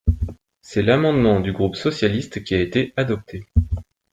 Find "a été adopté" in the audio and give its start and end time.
2.55-3.45